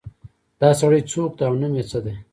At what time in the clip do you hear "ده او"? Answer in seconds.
1.37-1.53